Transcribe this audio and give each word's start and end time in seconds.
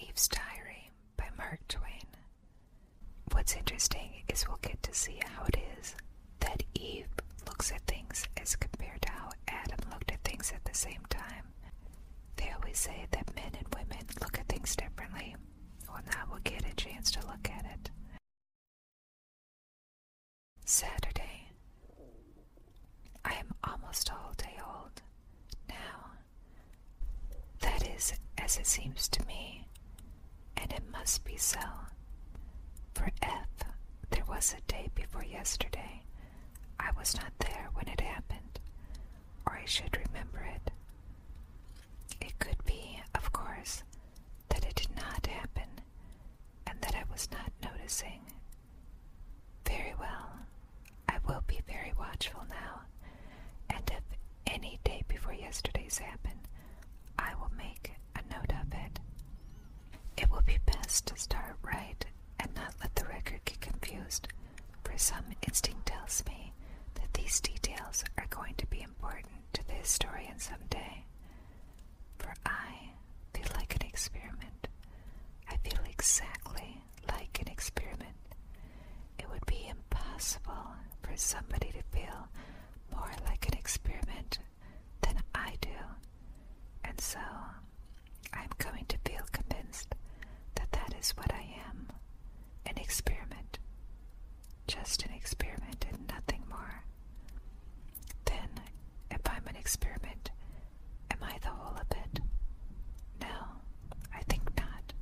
Eve's 0.00 0.28
Diary 0.28 0.90
by 1.16 1.26
Mark 1.36 1.58
Twain. 1.68 2.06
What's 3.32 3.56
interesting 3.56 4.22
is 4.28 4.46
we'll 4.46 4.58
get 4.62 4.80
to 4.84 4.94
see 4.94 5.20
how 5.24 5.44
it 5.44 5.56
is 5.80 5.96
that 6.40 6.62
Eve 6.74 7.08
looks 7.46 7.72
at 7.72 7.82
things 7.82 8.24
as 8.40 8.54
compared 8.54 9.02
to 9.02 9.10
how 9.10 9.30
Adam 9.48 9.78
looked 9.90 10.12
at 10.12 10.22
things 10.22 10.52
at 10.54 10.64
the 10.64 10.74
same 10.74 11.02
time. 11.10 11.48
They 12.36 12.50
always 12.54 12.78
say 12.78 13.06
that 13.10 13.34
men 13.34 13.52
and 13.58 13.66
women 13.74 14.06
look 14.20 14.38
at 14.38 14.48
things 14.48 14.76
differently. 14.76 15.34
Well, 15.88 16.02
now 16.12 16.24
we'll 16.30 16.40
get 16.40 16.64
a 16.70 16.74
chance 16.76 17.10
to 17.12 17.26
look 17.26 17.50
at 17.50 17.64
it. 17.64 17.90
Saturday. 20.64 21.48
I 23.24 23.32
am 23.34 23.54
almost 23.64 24.10
all 24.12 24.34
day 24.36 24.58
old 24.64 25.02
now. 25.68 26.12
That 27.60 27.88
is 27.96 28.12
as 28.38 28.58
it 28.58 28.66
seems 28.66 29.08
to 29.08 29.26
me 29.26 29.57
must 31.08 31.24
be 31.24 31.38
so. 31.38 31.58
For 32.94 33.10
F, 33.22 33.48
there 34.10 34.26
was 34.28 34.52
a 34.54 34.60
day 34.70 34.90
before 34.94 35.24
yesterday. 35.24 36.02
I 36.78 36.90
was 36.98 37.16
not 37.16 37.32
there 37.38 37.70
when 37.72 37.88
it 37.88 38.02
happened, 38.02 38.60
or 39.46 39.54
I 39.54 39.64
should 39.64 39.96
remember 40.06 40.46
it. 40.54 40.70
It 42.20 42.38
could 42.38 42.62
be, 42.66 43.00
of 43.14 43.32
course, 43.32 43.84
that 44.50 44.66
it 44.66 44.74
did 44.74 44.94
not 44.96 45.26
happen, 45.26 45.80
and 46.66 46.78
that 46.82 46.94
I 46.94 47.04
was 47.10 47.26
not 47.32 47.52
noticing. 47.64 48.20
Very 49.66 49.94
well, 49.98 50.28
I 51.08 51.16
will 51.26 51.42
be 51.46 51.60
very 51.66 51.94
watchful 51.98 52.42
now, 52.50 52.82
and 53.70 53.90
if 53.90 54.02
any 54.46 54.78
day 54.84 55.04
before 55.08 55.32
yesterday's 55.32 55.96
happened, 55.96 56.48
I 57.18 57.32
will 57.40 57.52
make 57.56 57.92
a 58.14 58.20
note 58.30 58.52
of 58.60 58.74
it. 58.74 59.00
It 60.16 60.30
will 60.30 60.42
be 60.42 60.58
best 60.98 61.06
to 61.06 61.22
start 61.22 61.56
right 61.62 62.04
and 62.40 62.52
not 62.56 62.74
let 62.80 62.92
the 62.96 63.04
record 63.04 63.40
get 63.44 63.60
confused, 63.60 64.26
for 64.82 64.98
some 64.98 65.24
instinct 65.46 65.86
tells 65.86 66.24
me 66.26 66.52
that 66.94 67.12
these 67.14 67.40
details 67.40 68.02
are 68.16 68.26
going 68.30 68.54
to 68.56 68.66
be 68.66 68.80
important 68.82 69.32
to 69.52 69.64
the 69.68 69.74
historian 69.74 70.38
someday. 70.40 71.04
For 72.18 72.34
I 72.44 72.90
feel 73.32 73.46
like 73.54 73.76
an 73.76 73.86
experiment. 73.86 74.66
I 75.48 75.56
feel 75.58 75.78
exactly 75.88 76.82
like 77.08 77.38
an 77.40 77.48
experiment. 77.48 78.16
It 79.20 79.28
would 79.30 79.46
be 79.46 79.70
impossible 79.70 80.66
for 81.02 81.16
somebody 81.16 81.70
to 81.72 81.96
feel 81.96 82.28
more 82.90 83.12
like 83.24 83.46
an 83.46 83.54
experiment 83.56 84.40
than 85.02 85.18
I 85.34 85.54
do. 85.60 85.78
And 86.82 87.00
so 87.00 87.20
I'm 88.32 88.50
going 88.58 88.86
to 88.88 88.98
feel 89.04 89.22
convinced 89.32 89.94
is 90.98 91.10
what 91.16 91.32
I 91.32 91.46
am 91.68 91.88
an 92.66 92.76
experiment. 92.78 93.58
Just 94.66 95.04
an 95.04 95.12
experiment 95.12 95.86
and 95.90 96.06
nothing 96.08 96.42
more. 96.48 96.84
Then, 98.24 98.48
if 99.10 99.20
I'm 99.26 99.46
an 99.46 99.56
experiment, 99.56 100.30
am 101.10 101.18
I 101.22 101.38
the 101.42 101.48
whole 101.48 101.76
of 101.76 101.90
it? 101.90 102.20
No, 103.20 103.28
I 104.14 104.20
think 104.28 104.42
not. 104.56 104.92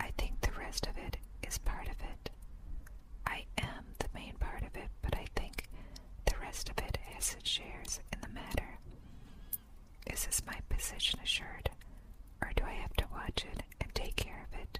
I 0.00 0.10
think 0.18 0.40
the 0.40 0.52
rest 0.58 0.86
of 0.86 0.96
it 0.98 1.16
is 1.46 1.58
part 1.58 1.86
of 1.88 1.96
it. 2.00 2.30
I 3.26 3.44
am 3.58 3.84
the 3.98 4.08
main 4.14 4.34
part 4.40 4.62
of 4.62 4.74
it, 4.76 4.88
but 5.02 5.14
I 5.16 5.26
think 5.36 5.68
the 6.24 6.34
rest 6.40 6.68
of 6.68 6.78
it 6.78 6.98
has 7.14 7.34
its 7.38 7.48
shares 7.50 8.00
in 8.12 8.20
the 8.20 8.28
matter. 8.28 8.78
Is 10.06 10.26
this 10.26 10.42
my 10.46 10.58
position 10.68 11.20
assured, 11.22 11.70
or 12.42 12.50
do 12.56 12.64
I 12.64 12.72
have 12.74 12.94
to 12.94 13.04
watch 13.12 13.44
it 13.52 13.62
and 13.80 13.94
take 13.94 14.16
care 14.16 14.46
of 14.50 14.58
it? 14.60 14.78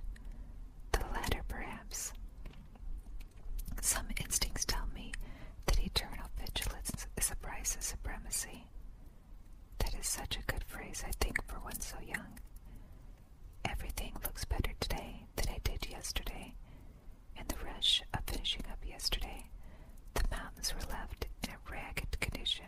The 0.92 1.04
latter, 1.12 1.42
perhaps. 1.48 2.12
Some 3.80 4.06
instincts 4.20 4.64
tell 4.64 4.86
me 4.94 5.12
that 5.66 5.82
eternal 5.82 6.26
vigilance 6.38 7.06
is 7.16 7.30
a 7.30 7.36
price 7.36 7.74
of 7.76 7.82
supremacy. 7.82 8.66
That 9.78 9.91
is 10.02 10.08
such 10.08 10.36
a 10.36 10.52
good 10.52 10.64
phrase, 10.66 11.04
I 11.06 11.12
think, 11.20 11.46
for 11.46 11.54
one 11.60 11.80
so 11.80 11.96
young. 12.04 12.40
Everything 13.64 14.12
looks 14.24 14.44
better 14.44 14.72
today 14.80 15.26
than 15.36 15.54
it 15.54 15.62
did 15.62 15.88
yesterday. 15.88 16.54
In 17.36 17.44
the 17.46 17.64
rush 17.64 18.02
of 18.12 18.20
finishing 18.26 18.64
up 18.68 18.78
yesterday, 18.84 19.46
the 20.14 20.24
mountains 20.28 20.74
were 20.74 20.90
left 20.92 21.26
in 21.44 21.50
a 21.50 21.70
ragged 21.70 22.18
condition, 22.18 22.66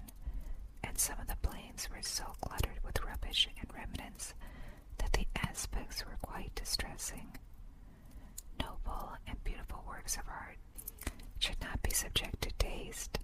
and 0.85 0.97
some 0.97 1.19
of 1.21 1.27
the 1.27 1.37
plains 1.49 1.89
were 1.91 2.03
so 2.03 2.25
cluttered 2.41 2.79
with 2.85 3.03
rubbish 3.05 3.49
and 3.61 3.69
remnants 3.75 4.35
that 4.99 5.13
the 5.13 5.27
aspects 5.37 6.05
were 6.07 6.19
quite 6.23 6.55
distressing. 6.55 7.37
Noble 8.61 9.15
and 9.27 9.43
beautiful 9.43 9.83
works 9.89 10.17
of 10.17 10.23
art 10.29 10.59
should 11.41 11.61
not 11.61 11.83
be 11.83 11.91
subjected 11.91 12.57
to 12.61 12.67
haste, 12.67 13.19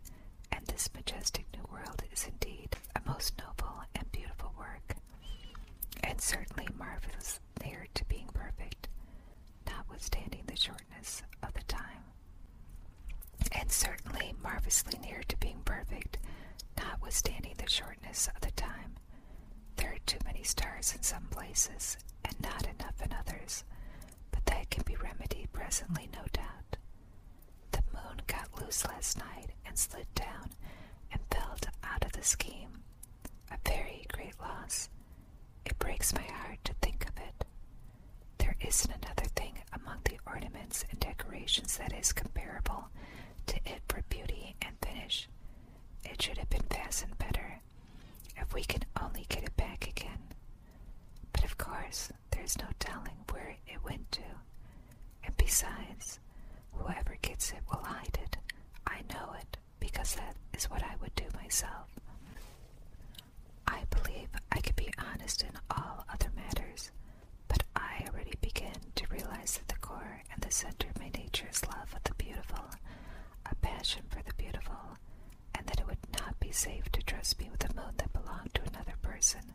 and 0.51 0.67
this 0.67 0.91
majestic 0.95 1.47
new 1.55 1.65
world 1.73 2.03
is 2.13 2.27
indeed 2.27 2.77
a 2.97 3.01
most 3.09 3.39
noble 3.39 3.80
work, 4.61 4.95
and 6.05 6.21
certainly 6.21 6.69
marvelous 6.79 7.41
near 7.65 7.87
to 7.95 8.05
being 8.05 8.29
perfect, 8.33 8.89
notwithstanding 9.67 10.43
the 10.47 10.57
shortness 10.57 11.23
of 11.43 11.53
the 11.55 11.63
time. 11.63 12.05
And 13.53 13.71
certainly 13.73 14.35
marvelously 14.43 14.99
near 15.01 15.23
to 15.29 15.37
being 15.39 15.61
perfect, 15.65 16.19
notwithstanding 16.79 17.55
the 17.59 17.69
shortness 17.69 18.29
of 18.35 18.41
the 18.43 18.53
time. 18.53 18.95
There 19.77 19.93
are 19.93 19.99
too 20.07 20.19
many 20.25 20.43
stars 20.43 20.95
in 20.95 21.03
some 21.03 21.25
places, 21.31 21.97
and 22.25 22.37
not 22.41 22.63
enough 22.67 23.01
in 23.03 23.13
others, 23.13 23.65
but 24.31 24.45
that 24.47 24.71
can 24.71 24.85
be 24.87 24.97
remedied 24.97 25.53
presently, 25.53 26.09
no 26.13 26.23
doubt. 26.33 26.77
The 27.73 27.83
moon 27.93 28.21
got 28.27 28.61
loose 28.61 28.87
last 28.87 29.19
night 29.19 29.51
and 29.67 29.77
slid 29.79 30.07
down 30.15 30.51
and 31.13 31.21
fell 31.31 31.57
out 31.85 32.05
of 32.05 32.13
the 32.13 32.23
scheme. 32.23 32.80
A 33.51 33.59
very 33.69 34.07
great 34.13 34.39
loss. 34.41 34.89
It 35.65 35.79
breaks 35.79 36.15
my 36.15 36.23
heart 36.23 36.59
to 36.65 36.75
think 36.83 37.05
of 37.09 37.17
it. 37.19 37.45
There 38.39 38.57
isn't 38.61 38.91
another 39.03 39.29
thing 39.37 39.59
among 39.73 39.99
the 40.05 40.19
ornaments 40.27 40.85
and 40.91 40.99
decorations 41.01 41.77
that 41.79 41.93
is 41.93 42.13
comparable 42.13 42.89
to 43.47 43.57
it 43.67 43.83
for 43.89 44.03
beauty 44.09 44.57
and 44.63 44.77
finish. 44.83 45.29
It 46.05 46.21
should 46.23 46.39
have 46.39 46.51
been 46.51 46.67
fastened 46.71 47.19
better, 47.19 47.61
if 48.37 48.55
we 48.55 48.63
can 48.65 48.85
only 49.01 49.27
get 49.29 49.45
it 49.45 49.57
back 49.57 49.87
again. 49.89 50.19
But 51.33 51.45
of 51.45 51.59
course, 51.59 52.11
there's 52.31 52.59
no 52.59 52.67
telling 52.79 53.25
where 53.31 53.57
it 53.67 53.85
went 53.85 54.11
to. 54.13 54.23
And 55.25 55.37
besides, 55.37 56.19
whoever 56.73 57.17
gets 57.23 57.51
it 57.53 57.61
will 57.71 57.83
hide 57.85 58.19
it. 58.23 58.37
I 58.87 59.01
know 59.13 59.35
it, 59.39 59.57
because 59.79 60.15
that 60.15 60.37
is 60.57 60.71
what 60.71 60.83
I 60.83 60.95
would 61.01 61.15
do 61.15 61.25
myself. 61.43 61.89
I 63.67 63.85
believe 63.91 64.29
I 64.53 64.61
could 64.61 64.77
be 64.77 64.91
honest 64.99 65.43
in 65.43 65.53
all 65.71 66.05
other 66.13 66.31
matters, 66.35 66.91
but 67.49 67.63
I 67.77 68.05
already 68.09 68.35
begin 68.41 68.73
to 68.97 69.07
realize 69.11 69.59
that 69.59 69.69
the 69.69 69.81
core 69.81 70.23
and 70.33 70.43
the 70.43 70.51
center 70.51 70.89
of 70.89 70.99
my 71.01 71.11
nature 71.17 71.49
is 71.51 71.65
love 71.67 71.93
of 71.95 72.03
the 72.05 72.15
beautiful, 72.15 72.65
a 73.47 73.55
passion 73.57 74.03
for 74.09 74.23
the 74.23 74.35
beautiful, 74.35 74.97
and 75.55 75.67
that 75.67 75.81
it 75.81 75.87
would 75.87 75.99
not 76.19 76.39
safe 76.53 76.91
to 76.93 77.03
trust 77.03 77.39
me 77.39 77.49
with 77.51 77.65
a 77.65 77.75
moon 77.75 77.95
that 77.97 78.13
belonged 78.13 78.55
to 78.55 78.63
another 78.63 78.95
person, 79.03 79.55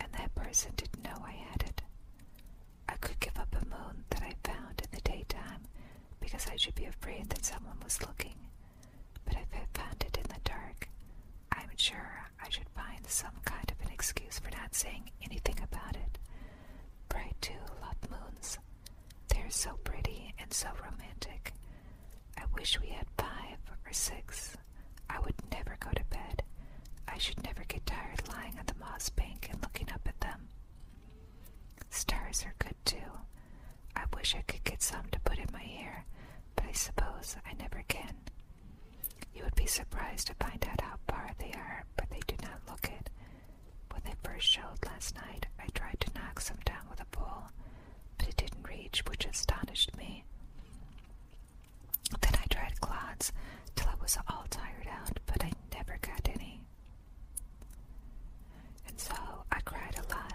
and 0.00 0.12
that 0.12 0.34
person 0.34 0.72
didn't 0.76 1.04
know 1.04 1.22
I 1.24 1.32
had 1.32 1.62
it. 1.62 1.82
I 2.88 2.94
could 2.96 3.18
give 3.20 3.38
up 3.38 3.54
a 3.54 3.64
moon 3.66 4.04
that 4.10 4.22
I 4.22 4.34
found 4.44 4.80
in 4.82 4.88
the 4.92 5.00
daytime 5.00 5.62
because 6.20 6.46
I 6.50 6.56
should 6.56 6.74
be 6.74 6.84
afraid 6.86 7.28
that 7.30 7.44
someone 7.44 7.78
was 7.82 8.00
looking, 8.02 8.36
but 9.24 9.34
if 9.34 9.48
I 9.54 9.78
found 9.78 10.02
it 10.06 10.16
in 10.16 10.24
the 10.28 10.40
dark, 10.44 10.88
I'm 11.52 11.70
sure 11.76 12.26
I 12.42 12.48
should 12.48 12.68
find 12.70 13.06
some 13.06 13.40
kind 13.44 13.70
of 13.70 13.86
an 13.86 13.92
excuse 13.92 14.38
for 14.38 14.50
not 14.50 14.74
saying 14.74 15.10
anything 15.24 15.58
about 15.62 15.96
it. 15.96 16.18
For 17.10 17.18
I 17.18 17.30
do 17.40 17.52
love 17.82 17.96
moons. 18.10 18.58
They're 19.28 19.50
so 19.50 19.78
pretty 19.84 20.34
and 20.38 20.52
so 20.52 20.68
romantic. 20.82 21.52
I 22.36 22.42
wish 22.54 22.80
we 22.80 22.88
had 22.88 23.06
five 23.16 23.58
or 23.86 23.92
six. 23.92 24.56
Would 25.24 25.34
never 25.52 25.76
go 25.80 25.90
to 25.90 26.04
bed. 26.04 26.42
I 27.08 27.18
should 27.18 27.42
never 27.44 27.64
get 27.66 27.86
tired 27.86 28.28
lying 28.28 28.56
on 28.58 28.66
the 28.66 28.74
moss 28.78 29.08
bank 29.10 29.48
and 29.50 29.60
looking 29.62 29.90
up 29.92 30.06
at 30.06 30.20
them. 30.20 30.48
Stars 31.90 32.44
are 32.44 32.54
good 32.58 32.74
too. 32.84 32.96
too. 32.96 33.10
I 33.96 34.02
wish 34.16 34.34
I 34.34 34.42
could 34.42 34.64
get 34.64 34.82
some 34.82 35.04
to 35.12 35.20
put 35.20 35.38
in 35.38 35.48
my 35.52 35.62
hair, 35.62 36.04
but 36.56 36.66
I 36.66 36.72
suppose 36.72 37.36
I 37.46 37.54
never 37.54 37.82
can. 37.88 38.14
You 39.34 39.44
would 39.44 39.54
be 39.54 39.66
surprised 39.66 40.28
to 40.28 40.34
find 40.34 40.64
out 40.70 40.80
how 40.80 40.96
far 41.08 41.30
they 41.38 41.52
are, 41.54 41.84
but 41.96 42.10
they 42.10 42.20
do 42.26 42.36
not 42.42 42.60
look 42.68 42.84
it. 42.84 43.10
When 43.90 44.02
they 44.04 44.14
first 44.22 44.46
showed 44.46 44.84
last 44.86 45.14
night, 45.16 45.46
I 45.58 45.66
tried 45.74 46.00
to 46.00 46.14
knock 46.18 46.40
some 46.40 46.58
down 46.64 46.86
with 46.90 47.00
a 47.00 47.06
pole, 47.06 47.44
but 48.18 48.28
it 48.28 48.36
didn't 48.36 48.68
reach, 48.68 49.02
which 49.08 49.26
astonished 49.26 49.96
me. 49.96 50.24
Then 52.20 52.32
I 52.40 52.46
tried 52.48 52.80
clods 52.80 53.32
till 53.74 53.88
I 53.88 53.94
was 54.00 54.16
all 54.28 54.44
tired 54.50 54.88
out, 54.90 55.18
but 55.26 55.44
I 55.44 55.52
never 55.74 55.98
got 56.00 56.28
any. 56.28 56.60
And 58.88 58.98
so 58.98 59.14
I 59.50 59.60
cried 59.60 59.96
a 59.98 60.14
lot, 60.14 60.34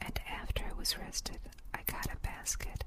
and 0.00 0.18
after 0.28 0.64
I 0.64 0.78
was 0.78 0.98
rested, 0.98 1.38
I 1.74 1.80
got 1.86 2.06
a 2.12 2.18
basket, 2.20 2.84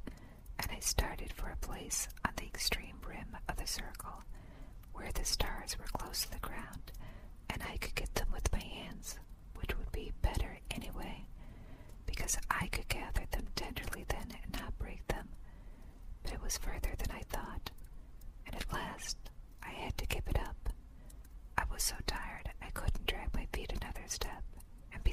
and 0.59 0.67
I 0.71 0.79
started 0.79 1.31
for 1.33 1.49
a 1.49 1.57
place 1.65 2.07
on 2.25 2.33
the 2.37 2.45
extreme 2.45 2.97
rim 3.07 3.37
of 3.47 3.57
the 3.57 3.67
circle, 3.67 4.23
where 4.93 5.11
the 5.13 5.25
stars 5.25 5.77
were 5.77 5.85
close 5.97 6.23
to 6.23 6.31
the 6.31 6.39
ground, 6.39 6.91
and 7.49 7.61
I 7.63 7.77
could 7.77 7.95
get 7.95 8.13
them 8.15 8.27
with 8.33 8.51
my 8.51 8.59
hands, 8.63 9.19
which 9.55 9.77
would 9.77 9.91
be 9.91 10.11
better 10.21 10.59
anyway, 10.71 11.25
because 12.05 12.37
I 12.49 12.67
could 12.67 12.87
gather 12.89 13.23
them 13.31 13.47
tenderly 13.55 14.05
then 14.07 14.27
and 14.43 14.59
not 14.61 14.77
break 14.79 15.05
them. 15.07 15.29
But 16.23 16.33
it 16.33 16.41
was 16.41 16.57
further 16.57 16.93
than 16.97 17.11
I 17.15 17.21
thought, 17.29 17.71
and 18.45 18.55
at 18.55 18.71
last 18.73 19.17
I 19.63 19.69
had 19.69 19.97
to 19.97 20.05
give 20.07 20.23
it 20.27 20.37
up. 20.39 20.69
I 21.57 21.63
was 21.71 21.83
so 21.83 21.95
tired 22.07 22.49
I 22.61 22.69
couldn't 22.71 23.05
drag 23.05 23.33
my 23.33 23.47
feet 23.53 23.71
another 23.73 24.03
step, 24.07 24.43
and 24.91 25.03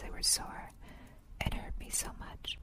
they 0.00 0.10
were 0.10 0.22
sore 0.22 0.70
and 1.40 1.54
hurt 1.54 1.78
me 1.78 1.88
so 1.90 2.08
much. 2.18 2.58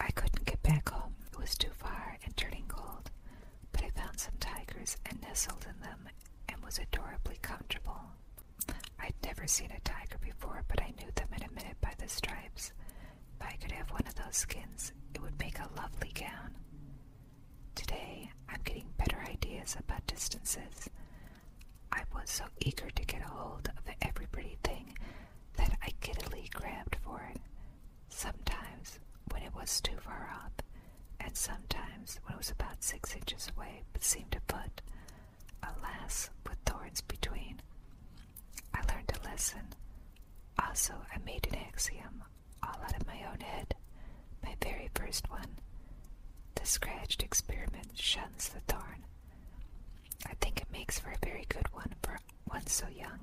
I 0.00 0.10
couldn't 0.12 0.44
get 0.44 0.62
back 0.62 0.88
home, 0.88 1.14
it 1.32 1.38
was 1.38 1.56
too 1.56 1.70
far 1.72 2.18
and 2.24 2.36
turning 2.36 2.64
cold, 2.68 3.10
but 3.72 3.82
I 3.84 3.90
found 3.90 4.18
some 4.18 4.34
tigers 4.40 4.96
and 5.06 5.20
nestled 5.22 5.66
in 5.68 5.80
them 5.80 6.08
and 6.48 6.62
was 6.64 6.78
adorably 6.78 7.38
comfortable. 7.42 8.00
I'd 9.00 9.14
never 9.24 9.46
seen 9.46 9.70
a 9.70 9.80
tiger 9.80 10.18
before, 10.20 10.64
but 10.68 10.82
I 10.82 10.92
knew 10.98 11.10
them 11.14 11.28
in 11.36 11.42
a 11.44 11.52
minute 11.54 11.76
by 11.80 11.92
the 11.98 12.08
stripes. 12.08 12.72
If 13.40 13.46
I 13.46 13.52
could 13.60 13.72
have 13.72 13.90
one 13.90 14.06
of 14.06 14.14
those 14.14 14.36
skins, 14.36 14.92
it 15.14 15.20
would 15.22 15.38
make 15.38 15.58
a 15.58 15.68
lovely 15.76 16.12
gown. 16.14 16.56
Today, 17.74 18.30
I'm 18.48 18.60
getting 18.64 18.86
better 18.98 19.22
ideas 19.28 19.76
about 19.78 20.06
distances. 20.06 20.88
I 21.92 22.02
was 22.14 22.30
so 22.30 22.44
eager 22.60 22.90
to 22.90 23.04
get 23.04 23.22
a 23.22 23.28
hold 23.28 23.68
of 23.76 23.94
every 24.02 24.26
pretty 24.26 24.56
thing 24.62 24.96
that 25.56 25.76
I 25.82 25.90
giddily 26.00 26.48
grabbed 26.52 26.96
for 27.02 27.28
it. 27.34 27.40
Sometimes 28.08 28.98
when 29.30 29.42
it 29.42 29.54
was 29.54 29.80
too 29.80 29.96
far 30.00 30.30
off, 30.32 30.52
and 31.20 31.36
sometimes 31.36 32.18
when 32.24 32.25
it 32.25 32.25
was 32.36 32.50
about 32.50 32.82
six 32.82 33.14
inches 33.14 33.50
away 33.56 33.82
but 33.92 34.04
seemed 34.04 34.36
a 34.36 34.52
foot, 34.52 34.82
alas, 35.62 36.30
with 36.46 36.58
thorns 36.66 37.00
between. 37.02 37.60
I 38.74 38.80
learned 38.92 39.12
a 39.14 39.24
lesson. 39.28 39.74
Also, 40.58 40.94
I 41.14 41.18
made 41.24 41.46
an 41.48 41.56
axiom 41.56 42.24
all 42.62 42.80
out 42.82 42.96
of 42.96 43.06
my 43.06 43.20
own 43.30 43.40
head, 43.40 43.74
my 44.42 44.54
very 44.62 44.90
first 44.94 45.30
one. 45.30 45.58
The 46.54 46.66
scratched 46.66 47.22
experiment 47.22 47.90
shuns 47.98 48.48
the 48.48 48.60
thorn. 48.72 49.04
I 50.26 50.34
think 50.40 50.60
it 50.60 50.72
makes 50.72 50.98
for 50.98 51.10
a 51.10 51.26
very 51.26 51.44
good 51.48 51.72
one 51.72 51.94
for 52.02 52.18
one 52.46 52.66
so 52.66 52.86
young. 52.88 53.20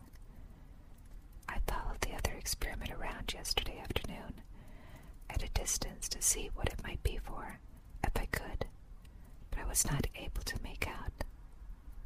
I 1.50 1.57
followed 1.68 2.01
the 2.01 2.13
other 2.16 2.33
experiment 2.38 2.92
around 2.92 3.33
yesterday 3.33 3.80
afternoon, 3.80 4.42
at 5.30 5.44
a 5.44 5.50
distance 5.50 6.07
to 6.09 6.21
see 6.21 6.50
what 6.56 6.68
it 6.69 6.83
might 6.83 7.01
be 7.04 7.18
for, 7.24 7.59
if 8.04 8.12
I 8.16 8.25
could, 8.27 8.66
but 9.51 9.59
I 9.59 9.62
was 9.73 9.89
not 9.89 10.05
able 10.21 10.43
to 10.43 10.61
make 10.61 10.87
out. 10.87 11.23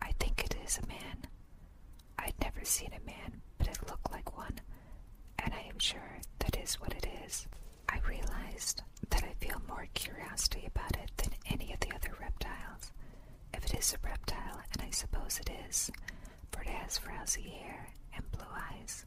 I 0.01 0.13
think 0.21 0.45
it 0.45 0.55
is 0.65 0.79
a 0.81 0.87
man. 0.87 1.25
I'd 2.17 2.39
never 2.41 2.63
seen 2.63 2.91
a 2.93 3.05
man, 3.05 3.41
but 3.57 3.67
it 3.67 3.89
looked 3.89 4.09
like 4.09 4.37
one, 4.37 4.61
and 5.37 5.53
I 5.53 5.67
am 5.67 5.77
sure 5.77 6.21
that 6.39 6.55
is 6.63 6.75
what 6.75 6.93
it 6.93 7.05
is. 7.25 7.45
I 7.89 7.99
realized 8.07 8.83
that 9.09 9.25
I 9.25 9.33
feel 9.45 9.61
more 9.67 9.85
curiosity 9.95 10.63
about 10.65 10.95
it 10.95 11.11
than 11.17 11.33
any 11.51 11.73
of 11.73 11.81
the 11.81 11.93
other 11.93 12.15
reptiles. 12.21 12.93
If 13.53 13.65
it 13.65 13.77
is 13.77 13.93
a 13.93 14.07
reptile, 14.07 14.61
and 14.71 14.87
I 14.87 14.91
suppose 14.91 15.37
it 15.41 15.49
is, 15.69 15.91
for 16.53 16.61
it 16.61 16.69
has 16.69 16.97
frowsy 16.97 17.49
hair 17.49 17.89
and 18.15 18.31
blue 18.31 18.47
eyes, 18.71 19.05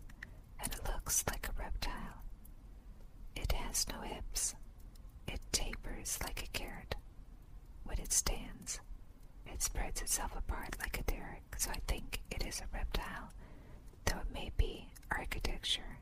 and 0.62 0.70
it 0.70 0.84
looks 0.86 1.24
like 1.30 1.48
a 1.48 1.58
reptile. 1.62 2.24
It 3.36 3.52
has 3.52 3.86
no 3.88 4.02
hips. 4.02 4.54
It 5.26 5.40
tapers 5.50 6.18
like 6.22 6.42
a 6.42 6.58
carrot. 6.58 6.94
When 7.90 7.98
it 7.98 8.12
stands, 8.12 8.78
it 9.46 9.60
spreads 9.60 10.00
itself 10.00 10.36
apart 10.36 10.76
like 10.78 11.00
a 11.00 11.02
derrick, 11.10 11.42
so 11.56 11.70
I 11.72 11.80
think 11.88 12.20
it 12.30 12.46
is 12.46 12.60
a 12.60 12.72
reptile, 12.72 13.32
though 14.04 14.18
it 14.18 14.32
may 14.32 14.52
be 14.56 14.86
architecture. 15.10 15.98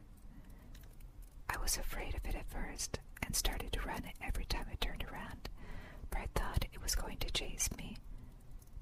I 1.48 1.56
was 1.62 1.78
afraid 1.78 2.14
of 2.14 2.26
it 2.28 2.34
at 2.34 2.50
first 2.50 2.98
and 3.22 3.34
started 3.34 3.72
to 3.72 3.80
run 3.88 4.02
every 4.22 4.44
time 4.44 4.66
I 4.70 4.74
turned 4.76 5.02
around, 5.10 5.48
for 6.10 6.18
I 6.18 6.26
thought 6.34 6.66
it 6.72 6.82
was 6.82 6.94
going 6.94 7.16
to 7.18 7.30
chase 7.30 7.70
me. 7.78 7.96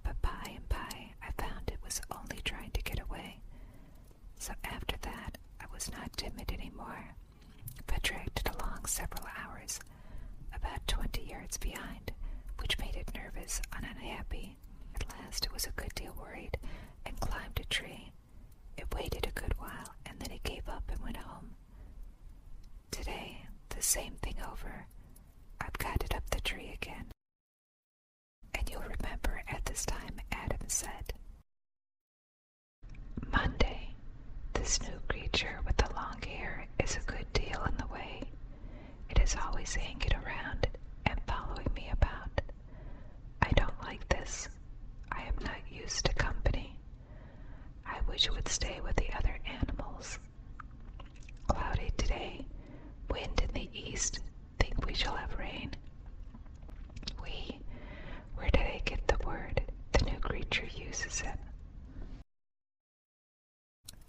But 0.02 0.20
by 0.20 0.42
and 0.56 0.68
by 0.68 1.12
I 1.22 1.30
found 1.40 1.68
it 1.68 1.78
was 1.84 2.00
only 2.10 2.42
trying 2.42 2.72
to 2.72 2.82
get 2.82 3.00
away. 3.00 3.40
So 4.38 4.52
after 4.64 4.96
that 5.02 5.38
I 5.60 5.66
was 5.72 5.92
not 5.92 6.16
timid 6.16 6.50
any 6.52 6.70
more, 6.76 7.14
but 7.86 8.02
dragged 8.02 8.40
it 8.40 8.50
along 8.56 8.86
several 8.86 9.26
hours, 9.38 9.78
about 10.52 10.86
twenty 10.88 11.22
yards 11.22 11.56
behind, 11.56 12.10
which 12.66 12.80
made 12.80 12.96
it 12.96 13.08
nervous 13.14 13.62
and 13.76 13.86
unhappy. 13.86 14.56
At 14.96 15.08
last 15.08 15.46
it 15.46 15.52
was 15.52 15.66
a 15.66 15.80
good 15.80 15.94
deal 15.94 16.12
worried 16.20 16.58
and 17.04 17.20
climbed 17.20 17.60
a 17.60 17.64
tree. 17.66 18.10
It 18.76 18.92
waited 18.92 19.24
a 19.24 19.40
good 19.40 19.54
while 19.56 19.94
and 20.04 20.18
then 20.18 20.32
it 20.32 20.42
gave 20.42 20.68
up 20.68 20.82
and 20.90 21.00
went 21.00 21.16
home. 21.18 21.50
Today, 22.90 23.46
the 23.68 23.80
same 23.82 24.14
thing 24.20 24.34
over. 24.50 24.86
I've 25.60 25.78
got 25.78 26.02
it 26.02 26.12
up 26.12 26.28
the 26.30 26.40
tree 26.40 26.72
again. 26.74 27.06
And 28.58 28.68
you'll 28.68 28.80
remember 28.82 29.42
at 29.46 29.64
this 29.66 29.86
time 29.86 30.20
Adam 30.32 30.66
said, 30.66 31.12
Monday, 33.30 33.94
this 34.54 34.82
new 34.82 34.98
creature 35.06 35.60
with 35.64 35.76
the 35.76 35.88
long 35.94 36.20
hair 36.26 36.66
is 36.82 36.96
a 36.96 37.10
good 37.12 37.32
deal 37.32 37.62
in 37.68 37.76
the 37.76 37.86
way. 37.92 38.22
It 39.10 39.20
is 39.20 39.36
always 39.46 39.72
hanging 39.74 40.14
around 40.14 40.66
and 41.04 41.20
following 41.26 41.68
me 41.74 41.88
about. 41.92 42.40
I 43.42 43.50
don't 43.52 43.80
like 43.82 44.08
this. 44.26 44.48
I 45.12 45.20
am 45.22 45.34
not 45.40 45.60
used 45.70 46.04
to 46.06 46.14
company. 46.14 46.76
I 47.86 48.00
wish 48.08 48.28
would 48.30 48.48
stay 48.48 48.80
with 48.82 48.96
the 48.96 49.08
other 49.16 49.38
animals. 49.46 50.18
Cloudy 51.46 51.92
today, 51.96 52.44
wind 53.08 53.40
in 53.40 53.54
the 53.54 53.70
east, 53.72 54.18
think 54.58 54.84
we 54.84 54.94
shall 54.94 55.14
have 55.14 55.38
rain. 55.38 55.70
We, 57.22 57.60
where 58.34 58.50
did 58.50 58.62
I 58.62 58.82
get 58.84 59.06
the 59.06 59.24
word? 59.24 59.60
The 59.92 60.04
new 60.10 60.18
creature 60.18 60.66
uses 60.74 61.20
it. 61.20 61.38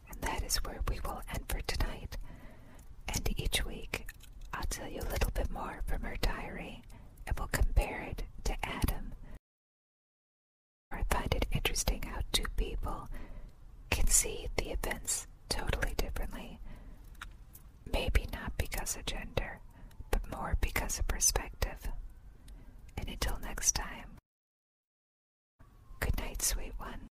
And 0.09 0.21
that 0.21 0.43
is 0.43 0.57
where 0.57 0.79
we 0.89 0.99
will 1.01 1.21
end 1.31 1.43
for 1.47 1.61
tonight. 1.61 2.17
And 3.07 3.29
each 3.39 3.63
week, 3.65 4.07
I'll 4.53 4.63
tell 4.69 4.87
you 4.89 5.01
a 5.01 5.11
little 5.11 5.31
bit 5.35 5.51
more 5.51 5.81
from 5.85 6.01
her 6.01 6.15
diary, 6.21 6.81
and 7.27 7.37
we'll 7.37 7.49
compare 7.49 8.01
it 8.01 8.23
to 8.45 8.55
Adam. 8.63 9.13
Interesting 11.77 12.09
how 12.11 12.21
two 12.31 12.45
people 12.55 13.07
can 13.91 14.07
see 14.07 14.47
the 14.57 14.71
events 14.71 15.27
totally 15.47 15.93
differently. 15.95 16.59
Maybe 17.93 18.25
not 18.33 18.57
because 18.57 18.95
of 18.95 19.05
gender, 19.05 19.59
but 20.09 20.27
more 20.31 20.57
because 20.59 20.97
of 20.97 21.07
perspective. 21.07 21.77
And 22.97 23.07
until 23.07 23.37
next 23.43 23.75
time, 23.75 24.17
good 25.99 26.17
night, 26.17 26.41
sweet 26.41 26.73
one. 26.79 27.01